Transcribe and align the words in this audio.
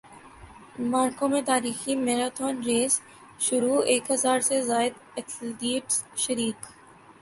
موراکو 0.91 1.25
میں 1.31 1.41
تاریخی 1.51 1.93
marathon 1.97 2.55
race 2.67 2.93
شروع 3.47 3.79
ایک 3.91 4.03
ہزار 4.11 4.39
سے 4.47 4.61
زائد 4.69 4.93
ایتھلیٹس 5.15 5.95
شریک 6.23 6.59